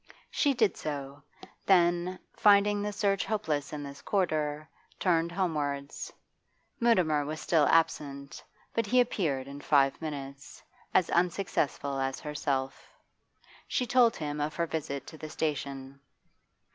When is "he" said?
8.87-8.99